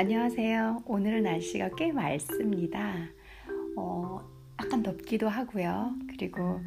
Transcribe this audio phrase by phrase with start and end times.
[0.00, 0.84] 안녕하세요.
[0.86, 3.08] 오늘은 날씨가 꽤 맑습니다.
[3.76, 4.20] 어,
[4.62, 5.92] 약간 덥기도 하고요.
[6.08, 6.60] 그리고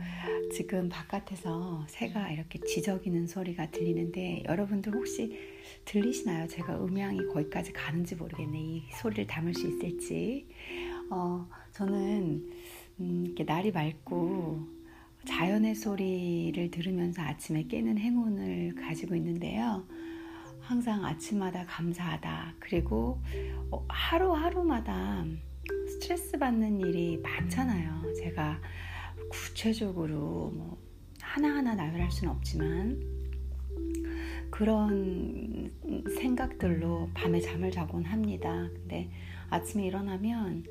[0.52, 5.39] 지금 바깥에서 새가 이렇게 지저귀는 소리가 들리는데 여러분들 혹시
[5.86, 6.49] 들리시나요?
[6.49, 8.59] 제가 음향이 거기까지 가는지 모르겠네.
[8.59, 10.50] 이 소리를 담을 수 있을지.
[11.09, 12.52] 어, 저는
[13.00, 14.59] 음, 이렇게 날이 맑고
[15.23, 19.85] 자연의 소리를 들으면서 아침에 깨는 행운을 가지고 있는데요.
[20.71, 22.53] 항상 아침마다 감사하다.
[22.59, 23.21] 그리고
[23.71, 25.25] 어, 하루하루마다
[25.89, 28.13] 스트레스 받는 일이 많잖아요.
[28.16, 28.57] 제가
[29.29, 30.81] 구체적으로 뭐
[31.20, 33.02] 하나하나 나열할 수는 없지만
[34.49, 35.73] 그런
[36.17, 38.70] 생각들로 밤에 잠을 자곤 합니다.
[38.73, 39.12] 근데
[39.49, 40.63] 아침에 일어나면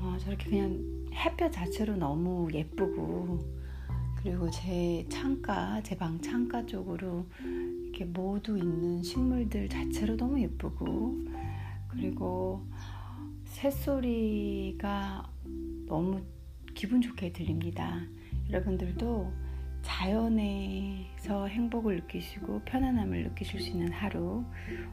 [0.00, 3.40] 어, 저렇게 그냥 햇볕 자체로 너무 예쁘고
[4.22, 7.26] 그리고 제 창가, 제 방 창가 쪽으로
[7.94, 11.16] 이렇게 모두 있는 식물들 자체로 너무 예쁘고
[11.86, 12.66] 그리고
[13.44, 15.30] 새소리가
[15.86, 16.20] 너무
[16.74, 18.00] 기분 좋게 들립니다.
[18.50, 19.32] 여러분들도
[19.82, 24.44] 자연에서 행복을 느끼시고 편안함을 느끼실 수 있는 하루,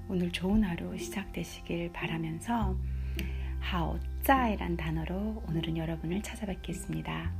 [0.07, 2.77] 오늘 좋은 하루 시작되시길 바라면서
[3.61, 7.31] 하오짜이란 단어로 오늘은 여러분을 찾아뵙겠습니다.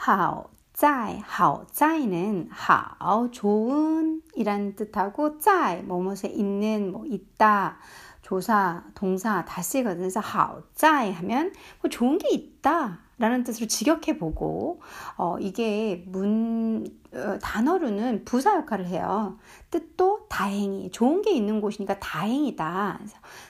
[0.00, 7.78] 好在好在는好 좋은 이란 뜻하고 在 뭐뭐에 있는 뭐 있다
[8.22, 10.00] 조사 동사 다 쓰거든요.
[10.00, 14.80] 그래서 好在 하면 뭐 좋은 게 있다 라는 뜻으로 직역해 보고
[15.16, 16.99] 어 이게 문 어,
[17.41, 19.37] 단어로는 부사 역할을 해요.
[19.69, 22.99] 뜻도 다행히 좋은 게 있는 곳이니까 다행이다.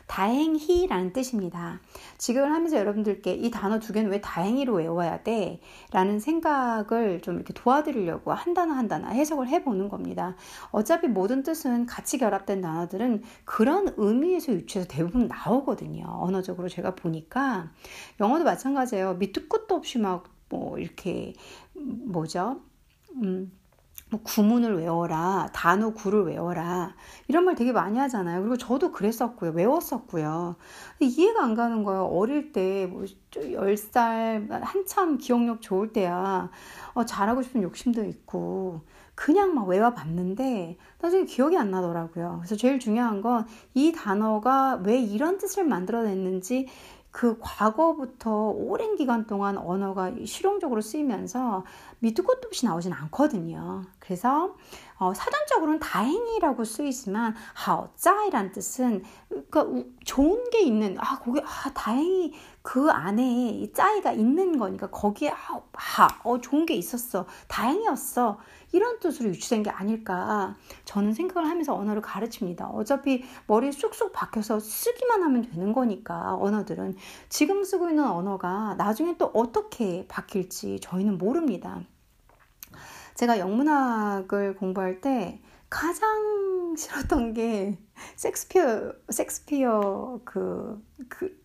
[0.07, 1.79] 다행히라는 뜻입니다.
[2.17, 5.59] 지금을 하면서 여러분들께 이 단어 두 개는 왜 다행히로 외워야 돼?
[5.91, 10.35] 라는 생각을 좀 이렇게 도와드리려고 한 단어 한 단어 해석을 해보는 겁니다.
[10.71, 16.05] 어차피 모든 뜻은 같이 결합된 단어들은 그런 의미에서 유추해서 대부분 나오거든요.
[16.07, 17.71] 언어적으로 제가 보니까
[18.19, 19.15] 영어도 마찬가지예요.
[19.15, 21.33] 밑도 끝도 없이 막 뭐 이렇게
[21.73, 22.61] 뭐죠?
[23.15, 23.51] 음,
[24.09, 26.95] 뭐 구문을 외워라, 단어 구를 외워라
[27.29, 28.41] 이런 말 되게 많이 하잖아요.
[28.41, 30.57] 그리고 저도 그랬었고요, 외웠었고요.
[30.99, 32.03] 이해가 안 가는 거예요.
[32.05, 36.49] 어릴 때뭐 10살 한참 기억력 좋을 때야
[36.93, 38.81] 어, 잘하고 싶은 욕심도 있고
[39.15, 42.37] 그냥 막 외워봤는데 나중에 기억이 안 나더라고요.
[42.41, 46.67] 그래서 제일 중요한 건 이 단어가 왜 이런 뜻을 만들어냈는지
[47.11, 51.65] 그 과거부터 오랜 기간 동안 언어가 실용적으로 쓰이면서
[51.99, 53.83] 밑도 끝도 없이 나오진 않거든요.
[53.99, 54.55] 그래서
[54.97, 59.03] 어, 사전적으로는 다행이라고 쓰이지만 하오짜이란 뜻은
[59.49, 65.31] 그러니까 좋은 게 있는 아 거기 아 다행히 그 안에 이 짜이가 있는 거니까 거기에
[65.31, 68.39] 아, 하, 어 좋은 게 있었어 다행이었어
[68.71, 70.55] 이런 뜻으로 유추된 게 아닐까
[70.85, 72.67] 저는 생각을 하면서 언어를 가르칩니다.
[72.67, 76.95] 어차피 머리에 쑥쑥 박혀서 쓰기만 하면 되는 거니까 언어들은
[77.29, 81.81] 지금 쓰고 있는 언어가 나중에 또 어떻게 바뀔지 저희는 모릅니다.
[83.15, 87.77] 제가 영문학을 공부할 때 가장 싫었던 게
[88.15, 91.37] 섹스피어 섹스피어 그, 그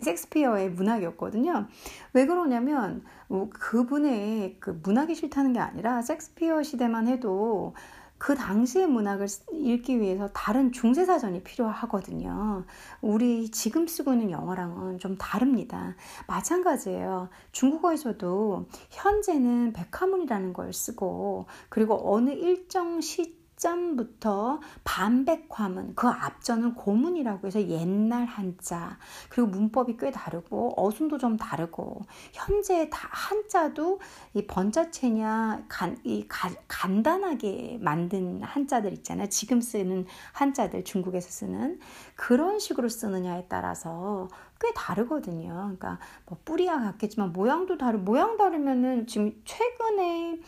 [0.00, 1.68] 섹스피어의 문학이었거든요.
[2.12, 7.74] 왜 그러냐면 뭐 그분의 그 문학이 싫다는 게 아니라 섹스피어 시대만 해도
[8.18, 12.64] 그 당시의 문학을 읽기 위해서 다른 중세 사전이 필요하거든요.
[13.00, 15.94] 우리 지금 쓰고 있는 영어랑은 좀 다릅니다.
[16.26, 17.28] 마찬가지예요.
[17.52, 27.60] 중국어에서도 현재는 백화문이라는 걸 쓰고 그리고 어느 일정 시 앞전부터 반백화문, 그 앞전은 고문이라고 해서
[27.68, 28.98] 옛날 한자,
[29.28, 32.02] 그리고 문법이 꽤 다르고, 어순도 좀 다르고,
[32.32, 34.00] 현재 다 한자도
[34.34, 39.28] 이 번자체냐, 간, 이 가, 간단하게 만든 한자들 있잖아요.
[39.28, 41.80] 지금 쓰는 한자들, 중국에서 쓰는.
[42.14, 44.28] 그런 식으로 쓰느냐에 따라서
[44.60, 45.48] 꽤 다르거든요.
[45.52, 50.40] 그러니까 뭐 뿌리와 같겠지만 모양도 다르 모양 다르면은 지금 최근에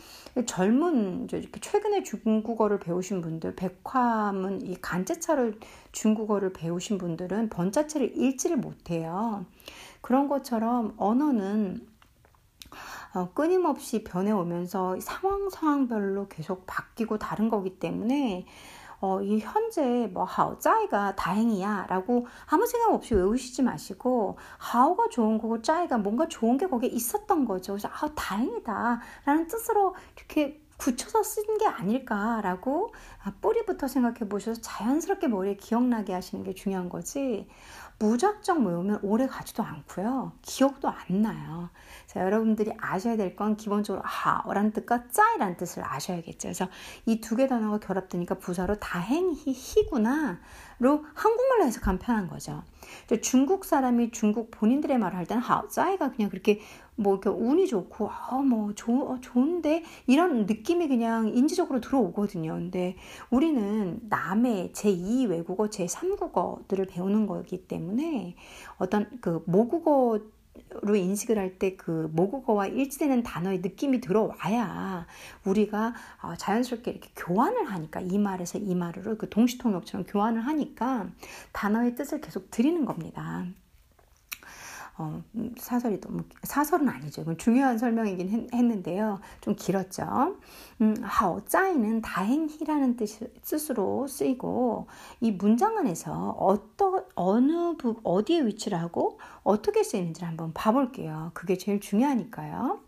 [0.45, 5.59] 젊은 이렇게 최근에 중국어를 배우신 분들 백화문 이 간제차를
[5.91, 9.45] 중국어를 배우신 분들은 번자체를 읽지를 못해요.
[10.01, 11.87] 그런 것처럼 언어는
[13.13, 18.45] 어, 끊임없이 변해오면서 상황 상황별로 계속 바뀌고 다른 거기 때문에
[19.01, 25.61] 어, 이 현재 뭐 하오짜이가 다행이야 라고 아무 생각 없이 외우시지 마시고 하오가 좋은 거고
[25.61, 27.73] 짜이가 뭔가 좋은 게 거기에 있었던 거죠.
[27.73, 32.91] 그래서 아 다행이다 라는 뜻으로 이렇게 굳혀서 쓴 게 아닐까라고
[33.23, 37.47] 아, 뿌리부터 생각해 보셔서 자연스럽게 머리에 기억나게 하시는 게 중요한 거지
[37.99, 40.31] 무작정 외우면 오래 가지도 않고요.
[40.41, 41.69] 기억도 안 나요.
[42.11, 46.49] 자, 여러분들이 아셔야 될 건 기본적으로 하라는 뜻과 짜이라는 뜻을 아셔야겠죠.
[46.49, 46.67] 그래서
[47.05, 52.63] 이 두 개 단어가 결합되니까 부사로 다행히 희구나로 한국말로 해석하면 편한 거죠.
[53.21, 56.59] 중국 사람이 중국 본인들의 말을 할 때는 하 짜이가 그냥 그렇게
[56.97, 62.53] 뭐 이렇게 운이 좋고 아뭐 어, 좋은데 이런 느낌이 그냥 인지적으로 들어오거든요.
[62.53, 62.97] 근데
[63.29, 68.35] 우리는 남의 제2 외국어, 제3 국어들을 배우는 거기 때문에
[68.77, 70.19] 어떤 그 모국어
[70.81, 75.05] 로 인식을 할 때 그 모국어와 일치되는 단어의 느낌이 들어와야
[75.45, 81.09] 우리가 어, 자연스럽게 이렇게 교환을 하니까 이 말에서 이 말으로 그 동시통역처럼 교환을 하니까
[81.53, 83.45] 단어의 뜻을 계속 드리는 겁니다.
[85.00, 85.22] 어,
[85.58, 87.24] 사설이 너무 사설은 아니죠.
[87.36, 90.36] 중요한 설명이긴 했, 는데요좀 길었죠.
[90.80, 94.86] 음, 하오짜이는 다행히라는 뜻, 뜻으로 쓰이고
[95.20, 101.30] 이 문장 안에서 어떠, 어느 부, 어디에 위치를 하고 어떻게 쓰이는지를 한번 봐볼게요.
[101.34, 102.80] 그게 제일 중요하니까요.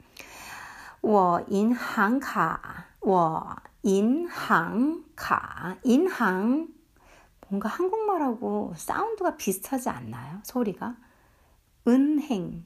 [1.00, 2.58] 我银行卡,
[3.00, 6.68] 我银行卡,银行
[7.48, 10.40] 뭔가 한국말하고 사운드가 비슷하지 않나요?
[10.42, 10.96] 소리가?
[11.86, 12.64] 은행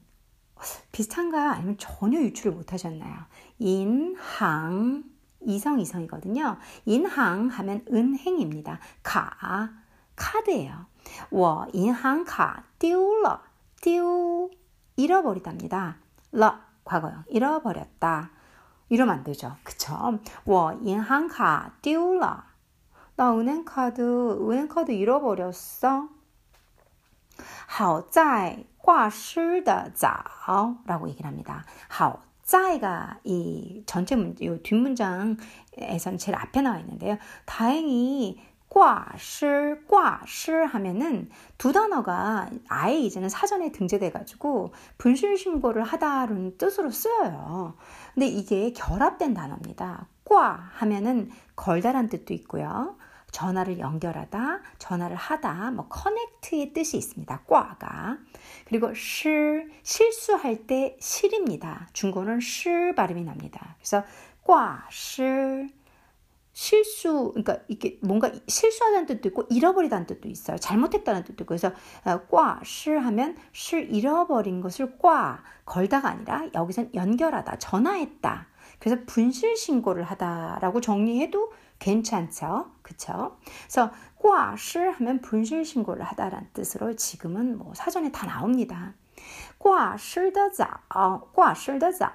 [0.91, 1.49] 비슷한가요?
[1.49, 3.25] 아니면 전혀 유출을 못 하셨나요?
[3.59, 5.03] 인항
[5.41, 6.57] 이성 이성이거든요.
[6.85, 8.79] 인항 하면 은행입니다.
[9.01, 9.69] 카
[10.15, 10.85] 카드예요.
[11.29, 13.41] 我银行卡丢了
[13.81, 14.49] 丢
[14.95, 15.97] 잃어버리답니다.
[16.31, 17.23] 러 과거요.
[17.27, 18.31] 잃어버렸다.
[18.89, 19.55] 이러면 안 되죠.
[19.63, 20.19] 그쵸?
[20.45, 22.45] 我银行卡丢了
[23.15, 26.09] 나 은행 카드 은행 카드 잃어버렸어.
[27.67, 31.65] 好在 挂失的早라고 얘기를 합니다.
[31.89, 37.17] 好在가 이 전체 문, 이 뒷문장에서는 제일 앞에 나와 있는데요.
[37.45, 46.89] 다행히 挂失, 挂失 하면은 두 단어가 아예 이제는 사전에 등재돼 가지고 분실 신고를 하다는 뜻으로
[46.89, 47.75] 쓰여요.
[48.13, 50.07] 근데 이게 결합된 단어입니다.
[50.25, 52.96] 과 하면은 걸다란 뜻도 있고요.
[53.30, 57.42] 전화를 연결하다, 전화를 하다, 뭐 커넥트의 뜻이 있습니다.
[57.46, 58.18] 꽈가.
[58.66, 61.88] 그리고 실, 실수할 때 실입니다.
[61.92, 63.76] 중국어는 실 발음이 납니다.
[63.78, 64.04] 그래서
[64.44, 65.68] 꽈, 실,
[66.52, 70.56] 실수, 그러니까 이게 뭔가 실수하다는 뜻도 있고 잃어버리다는 뜻도 있어요.
[70.56, 71.72] 잘못했다는 뜻도 있고 그래서
[72.30, 78.48] 꽈, 실 하면 실 잃어버린 것을 꽈 걸다가 아니라 여기선 연결하다, 전화했다.
[78.80, 82.71] 그래서 분실 신고를 하다라고 정리해도 괜찮죠.
[82.81, 83.37] 그쵸?
[83.67, 88.93] 그래서 挂失 하면 분실 신고를 하다라는 뜻으로 지금은 뭐 사전에 다 나옵니다.
[89.57, 90.67] 挂失的早,
[91.33, 92.11] 挂失的早,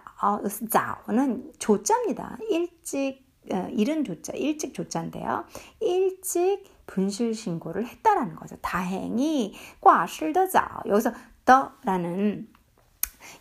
[0.70, 2.38] 早는 조자입니다.
[2.50, 5.44] 일찍 어, 이른 조자, 일찍 조자인데요.
[5.80, 8.56] 일찍 분실 신고를 했다라는 거죠.
[8.60, 11.12] 다행히 挂失的早 여기서
[11.44, 12.48] 더라는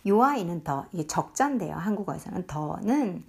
[0.06, 1.74] 요 아이는 더 이게 적자인데요.
[1.74, 3.24] 한국어에서는 더는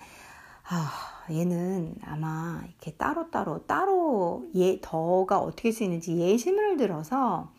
[0.67, 0.91] 아,
[1.31, 7.53] 얘는 아마 이렇게 따로따로, 따로 예, 더가 어떻게 쓰이는지 예시문을 들어서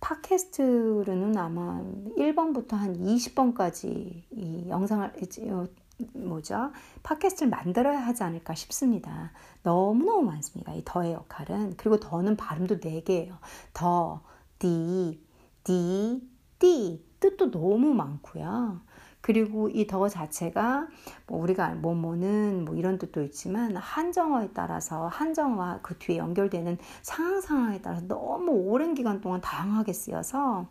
[0.00, 1.82] 팟캐스트로는 아마
[2.16, 5.12] 1번부터 한 20번까지 이 영상을,
[5.50, 5.66] 어,
[6.14, 6.70] 뭐죠?
[7.02, 9.32] 팟캐스트를 만들어야 하지 않을까 싶습니다.
[9.62, 10.72] 너무너무 많습니다.
[10.72, 11.74] 이 더의 역할은.
[11.76, 13.36] 그리고 더는 발음도 4개예요.
[13.74, 14.22] 더,
[14.58, 15.20] 디,
[15.64, 16.22] 디,
[16.58, 17.04] 띠.
[17.20, 18.80] 뜻도 너무 많고요.
[19.20, 20.88] 그리고 이 더 자체가
[21.26, 27.80] 뭐 우리가 뭐뭐는 뭐 이런 뜻도 있지만 한정어에 따라서 한정어와 그 뒤에 연결되는 상황 상황에
[27.82, 30.68] 따라서 너무 오랜 기간 동안 다양하게 쓰여서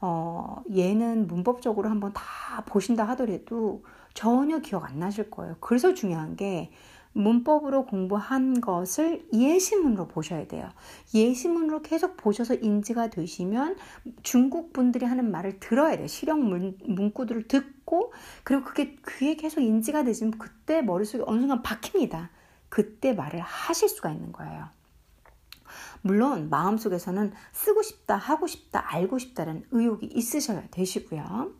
[0.00, 2.22] 어 얘는 문법적으로 한번 다
[2.66, 3.84] 보신다 하더라도
[4.14, 5.56] 전혀 기억 안 나실 거예요.
[5.60, 6.70] 그래서 중요한 게
[7.12, 10.68] 문법으로 공부한 것을 예시문으로 보셔야 돼요.
[11.12, 13.76] 예시문으로 계속 보셔서 인지가 되시면
[14.22, 16.06] 중국 분들이 하는 말을 들어야 돼요.
[16.06, 18.12] 실용 문, 문구들을 듣고
[18.44, 22.30] 그리고 그게 그게 계속 인지가 되시면 그때 머릿속에 어느 순간 박힙니다.
[22.68, 24.68] 그때 말을 하실 수가 있는 거예요.
[26.02, 31.52] 물론 마음속에서는 쓰고 싶다, 하고 싶다, 알고 싶다는 의욕이 있으셔야 되시고요.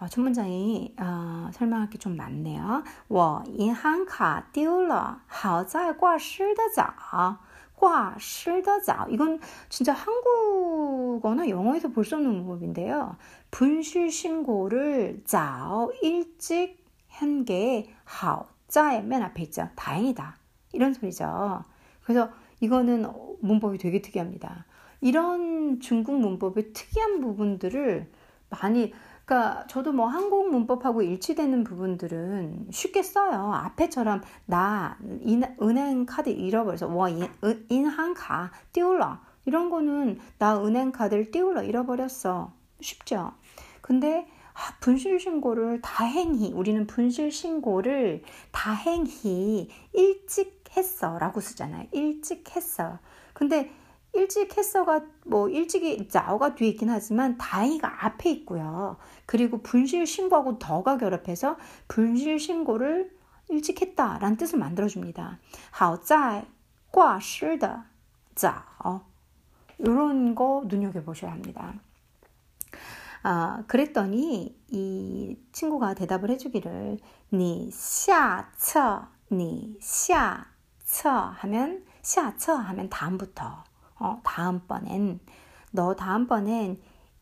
[0.00, 2.82] 어, 첫 문장이 어, 설명할 게 좀 많네요.
[3.08, 7.38] 我银行卡丢了好在挂失的早
[7.74, 13.16] 挂失的早 이건 진짜 한국어나 영어에서 볼 수 없는 문법인데요.
[13.50, 19.68] 분실 신고를 早 일찍 한 게 好在맨 앞에 있죠.
[19.76, 20.36] 다행이다.
[20.72, 21.62] 이런 소리죠.
[22.02, 23.06] 그래서 이거는
[23.40, 24.66] 문법이 되게 특이합니다.
[25.00, 28.10] 이런 중국 문법의 특이한 부분들을
[28.50, 28.92] 많이
[29.29, 33.53] 그러니까 저도 뭐 한국 문법하고 일치되는 부분들은 쉽게 써요.
[33.53, 37.27] 앞에처럼 나 인, 은행 카드 잃어버려서 我银, 银
[37.69, 42.51] 行卡丢了 이런 거는 나 은행 카드를 丢了 잃어버렸어.
[42.81, 43.33] 쉽죠?
[43.81, 51.85] 근데 아, 분실 신고를 다행히 우리는 분실 신고를 다행히 일찍 했어라고 쓰잖아요.
[51.91, 52.97] 일찍 했어.
[53.33, 53.71] 근데
[54.13, 58.97] 일찍 했어가 뭐 일찍이 자오가 뒤에 있긴 하지만 다행히가 앞에 있고요.
[59.28, 61.56] 그리고 분실 신고하고 더가 결합해서
[61.88, 63.10] 분실 신고를
[63.48, 65.38] 일찍 했다라는 뜻을 만들어줍니다.
[65.70, 66.46] 好在
[66.90, 67.84] 挂失的
[68.34, 69.04] 早
[69.78, 71.74] 이런 거 눈여겨보셔야 합니다.
[73.22, 76.98] 아, 그랬더니 이 친구가 대답을 해주기를
[77.32, 80.46] 你下册你下
[80.84, 83.64] 册 하면 下册 하면 다음부터
[83.96, 85.20] 어, 다음번엔
[85.72, 86.80] 너 다음번엔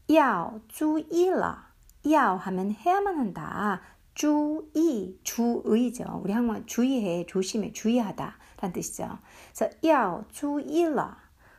[0.08, 1.65] 要注意了
[2.06, 3.80] 要 하면 해야만 한다.
[4.14, 6.20] 주의, 주의죠.
[6.22, 9.18] 우리 한국말 주의해, 조심해, 주의하다 라는 뜻이죠.
[9.54, 11.16] 그래서 要注意了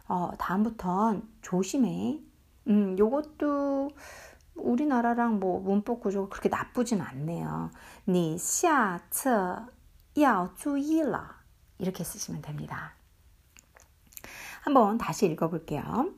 [0.08, 2.20] 어, 다음부턴 조심해.
[2.68, 3.90] 음, 요것도
[4.56, 7.72] 우리나라랑 뭐 문법 구조가 그렇게 나쁘진 않네요.
[8.08, 9.68] 你下册
[10.16, 11.38] 要注意了
[11.80, 12.94] 이렇게 쓰시면 됩니다.
[14.62, 16.12] 한번 다시 읽어볼게요.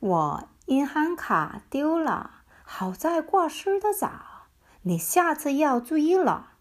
[0.00, 2.30] 我银行卡丢了
[2.64, 4.48] 好在挂失的早
[4.82, 6.52] 你下次要注意了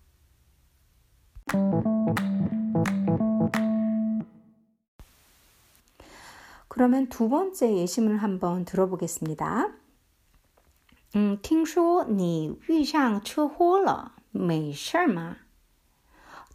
[6.67, 9.71] 그러면 두 번째 예시문을 한번 들어보겠습니다.
[11.13, 15.37] 嗯，听说你遇上车祸了，没事吗？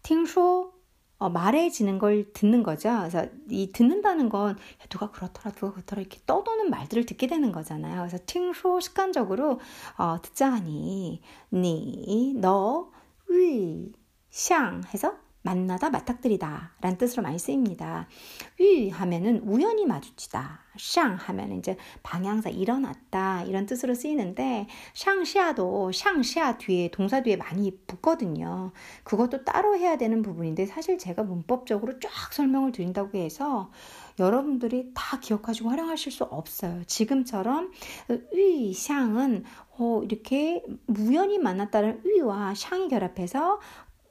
[0.03, 0.75] 听说
[1.20, 2.90] 어, 말해지는 걸 듣는 거죠.
[2.98, 4.58] 그래서 이 듣는다는 건
[4.90, 7.98] 누가 그렇더라, 누가 그렇더라 이렇게 떠도는 말들을 듣게 되는 거잖아요.
[8.00, 9.60] 그래서 팅쇼 습관적으로
[9.98, 11.22] 어, 듣자 하니
[11.54, 12.90] 니, 너,
[13.28, 13.92] 위,
[14.30, 18.08] 샹 해서 만나다 맞닥뜨리다 라는 뜻으로 많이 쓰입니다.
[18.60, 20.66] 위 하면은 우연히 마주치다.
[20.78, 28.72] 샹 하면은 이제 방향사 일어났다 이런 뜻으로 쓰이는데 샹시아도 샹시아 뒤에 동사 뒤에 많이 붙거든요.
[29.04, 33.72] 그것도 따로 해야 되는 부분인데 사실 제가 문법적으로 쫙 설명을 드린다고 해서
[34.20, 36.84] 여러분들이 다 기억하시고 활용하실 수 없어요.
[36.86, 37.72] 지금처럼
[38.34, 39.44] 위, 샹은
[39.78, 43.60] 어, 이렇게 우연히 만났다는 위와 샹이 결합해서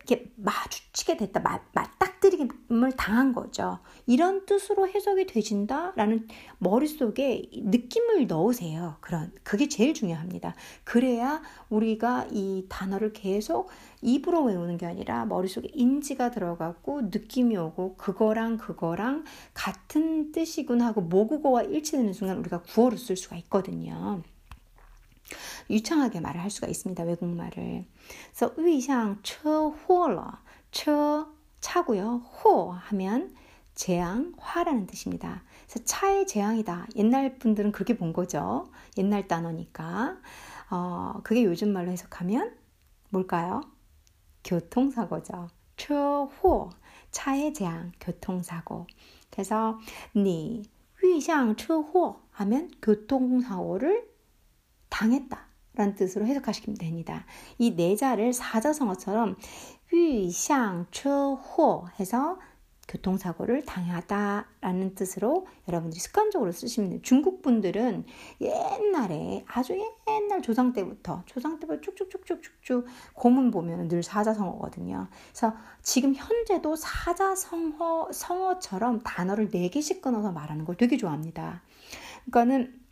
[0.09, 3.79] 이렇게 마주치게 됐다, 맞, 맞닥뜨림을 당한 거죠.
[4.07, 6.27] 이런 뜻으로 해석이 되진다라는
[6.59, 8.97] 머릿속에 느낌을 넣으세요.
[9.01, 10.55] 그런, 그게 제일 중요합니다.
[10.85, 13.69] 그래야 우리가 이 단어를 계속
[14.01, 21.65] 입으로 외우는 게 아니라 머릿속에 인지가 들어가고 느낌이 오고 그거랑 그거랑 같은 뜻이구나 하고 모국어와
[21.65, 24.23] 일치되는 순간 우리가 구어로 쓸 수가 있거든요.
[25.71, 27.03] 유창하게 말을 할 수가 있습니다.
[27.05, 27.85] 외국말을.
[28.29, 30.33] 그래서 위상 처호러
[30.71, 31.29] 처
[31.61, 32.23] 차고요.
[32.25, 33.35] 호 하면
[33.75, 35.45] 재앙, 화라는 뜻입니다.
[35.69, 36.89] 그래서 차의 재앙이다.
[36.97, 38.69] 옛날 분들은 그렇게 본 거죠.
[38.97, 40.19] 옛날 단어니까.
[40.71, 42.57] 어, 그게 요즘 말로 해석하면
[43.11, 43.61] 뭘까요?
[44.45, 45.49] 교통사고죠.
[45.77, 46.71] 처호,
[47.11, 48.87] 차의 재앙, 교통사고.
[49.31, 49.79] 그래서
[50.15, 50.65] 니
[51.03, 54.09] 위상 처호 하면 교통사고를
[54.89, 55.47] 당했다.
[55.75, 57.25] 라는 뜻으로 해석하시면 됩니다.
[57.57, 59.37] 이 내자를 사자성어처럼
[59.93, 62.39] 위상, 처호 해서
[62.89, 67.01] 교통사고를 당하다라는 뜻으로 여러분들이 습관적으로 쓰시면 돼요.
[67.03, 68.05] 중국 분들은
[68.41, 69.79] 옛날에 아주
[70.09, 75.07] 옛날 조상 때부터 조상 때부터 쭉쭉쭉쭉쭉쭉 고문 보면 늘 사자성어거든요.
[75.29, 81.63] 그래서 지금 현재도 사자성어 성어처럼 단어를 네 개씩 끊어서 말하는 걸 되게 좋아합니다.
[82.31, 82.88] 그러니까는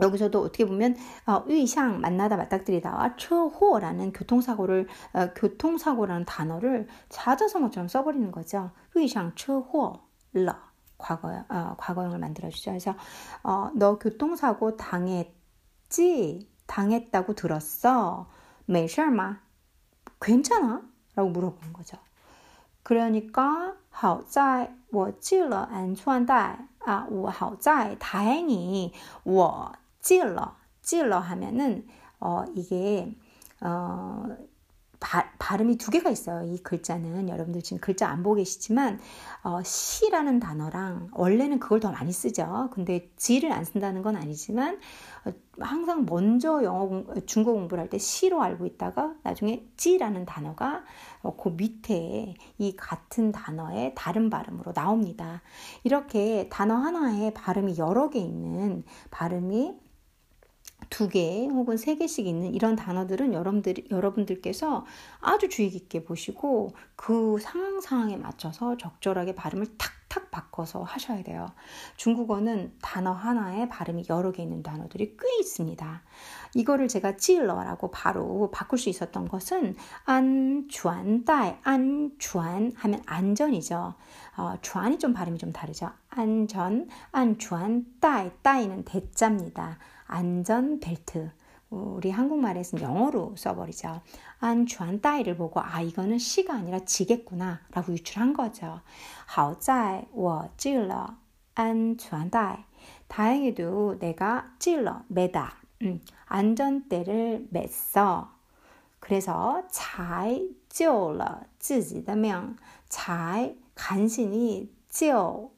[0.00, 0.96] 여기서도 어떻게 보면
[1.26, 8.70] 어, 위상 만나다 맞닥뜨리다와 처호라는 교통사고를 어, 교통사고라는 단어를 자자성어처럼 써버리는 거죠.
[8.94, 10.00] 위상 처호
[10.32, 10.54] 러
[10.98, 12.72] 과거 어, 과거형을 만들어주죠.
[12.72, 12.94] 그래서
[13.42, 18.26] 어, 너 교통사고 당했지 당했다고 들었어.
[18.68, 19.40] 没事吗?
[20.20, 20.82] 괜찮아?
[21.14, 21.96] 라고 물어보는 거죠.
[22.82, 28.92] 그러니까 好在我系了安全带啊我好在다행히
[30.01, 31.87] 찌을러, 찌을러 하면은
[32.19, 33.15] 어, 이게
[33.61, 34.25] 어,
[35.01, 36.43] 바, 발음이 두 개가 있어요.
[36.47, 38.99] 이 글자는 여러분들 지금 글자 안 보고 계시지만
[39.43, 42.69] 어, 시라는 단어랑 원래는 그걸 더 많이 쓰죠.
[42.71, 44.79] 근데 지를 안 쓴다는 건 아니지만
[45.25, 50.83] 어, 항상 먼저 영어 공, 중국 공부를 할 때 시로 알고 있다가 나중에 지라는 단어가
[51.23, 55.41] 어, 그 밑에 이 같은 단어의 다른 발음으로 나옵니다.
[55.83, 59.79] 이렇게 단어 하나에 발음이 여러 개 있는 발음이
[60.91, 64.85] 두 개 혹은 세 개씩 있는 이런 단어들은 여러분들, 여러분들께서
[65.21, 71.47] 아주 주의 깊게 보시고 그 상황 상황에 맞춰서 적절하게 발음을 탁탁 바꿔서 하셔야 돼요.
[71.95, 76.03] 중국어는 단어 하나에 발음이 여러 개 있는 단어들이 꽤 있습니다.
[76.55, 83.95] 이거를 제가 찔러라고 바로 바꿀 수 있었던 것은 안주안다이 안주안 하면 안전이죠.
[84.37, 85.89] 어, 주안이 좀 발음이 좀 다르죠.
[86.09, 89.79] 안전 안주안 따이 따이는 대자입니다.
[90.10, 91.30] 안전 벨트.
[91.68, 94.00] 우리 한국말에서는 영어로 써버리죠.
[94.38, 98.80] 안주안 따이를 보고 아 이거는 시가 아니라 지겠구나 라고 유출한 거죠.
[99.26, 101.18] 好在我记了
[101.54, 102.56] 안주안 따이.
[103.08, 108.28] 다행히도 내가 찔러 매다 음, 안전대를 맸어.
[109.00, 112.56] 그래서 才救了自己的命.
[112.88, 115.50] 잘 간신히 救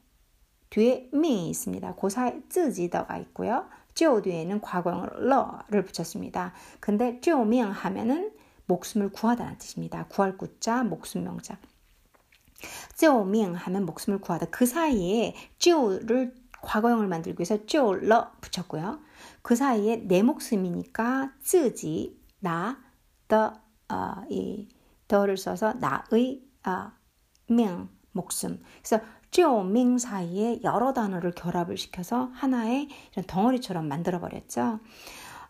[0.69, 1.93] 뒤에命이 있습니다.
[1.93, 3.65] 고사에 自己的가 있고요.
[3.94, 6.52] 쥐어 뒤에는 과거형을 러를 붙였습니다.
[6.80, 8.32] 근데 쥐오명 하면은
[8.66, 10.06] 목숨을 구하다는 뜻입니다.
[10.08, 11.58] 구할 구자, 목숨 명자.
[12.94, 14.46] 쥐오명 하면 목숨을 구하다.
[14.46, 19.00] 그 사이에 쥐오를 과거형을 만들기 위해서 쥐오러 붙였고요.
[19.42, 22.82] 그 사이에 내 목숨이니까 쯔지, 나,
[23.28, 23.52] 더,
[23.88, 24.68] 어, 이
[25.06, 26.90] 더를 써서 나의 어,
[27.48, 28.60] 명 목숨.
[28.82, 34.79] 그래서 救명 사이에 여러 단어를 결합을 시켜서 하나의 이런 덩어리처럼 만들어 버렸죠.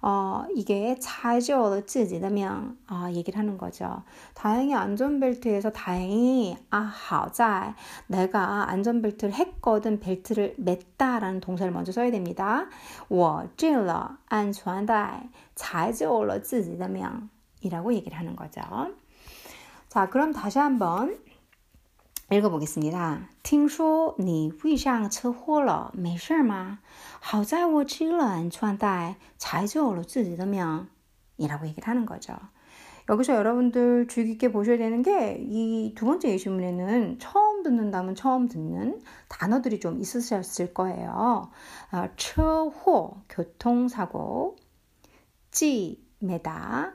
[0.01, 4.03] 어, 이게 才救了自己的命 아, 얘기를 하는 거죠.
[4.33, 7.73] 다행히 안전벨트에서 다행히 아, 好在
[8.07, 12.67] 내가 안전벨트를 했거든 벨트를 맸다라는 동사를 먼저 써야 됩니다.
[13.09, 17.29] 我系了安全带才救了自己的命
[17.61, 18.61] 이라고 얘기를 하는 거죠.
[19.89, 21.19] 자, 그럼 다시 한번
[22.29, 23.27] 읽어보겠습니다.
[23.41, 26.79] 听说你遇上车祸了，没事吗？
[27.19, 30.87] 好在我系了安全带，才救了自己的命。
[31.37, 32.35] 이라고 얘기를 하는 거죠.
[33.09, 39.01] 여기서 여러분들 주의 깊게 보셔야 되는 게 이 두 번째 예시문에는 처음 듣는다면 처음 듣는
[39.27, 41.49] 단어들이 좀 있으셨을 거예요.
[41.91, 44.57] 어, 车祸, 교통사고,
[45.49, 46.93] 系, 매다,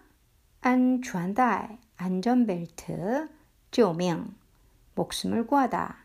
[0.61, 3.29] 安全带, 안전벨트,
[3.73, 4.37] 救命,
[4.99, 5.97] 목숨을 구하다.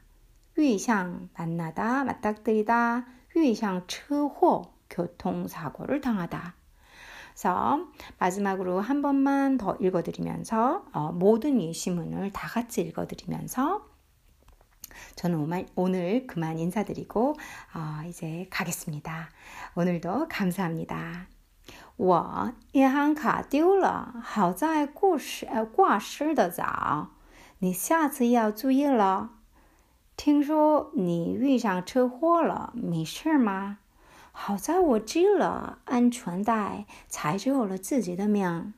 [0.56, 3.06] 위상 만나다 맞닥뜨리다.
[3.36, 6.56] 위상车祸 교통사고를 당하다.
[7.30, 13.88] 그래서 마지막으로 한 번만 더 읽어드리면서 어, 모든 예시문을 다 같이 읽어드리면서
[15.16, 17.36] 저는 오늘, 오늘 그만 인사드리고
[17.76, 19.30] 어, 이제 가겠습니다.
[19.76, 21.28] 오늘도 감사합니다.
[21.98, 27.10] 我银行卡丢了，好在过世呃挂失的早。
[27.59, 29.31] 你下次要注意了。
[30.17, 33.79] 听说你遇上车祸了，没事吗？
[34.31, 38.75] 好在我系了安全带，才救了自己的命。